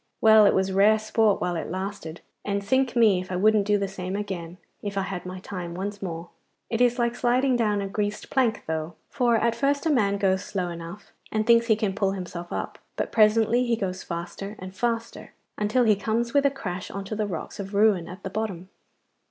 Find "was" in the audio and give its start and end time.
0.55-0.71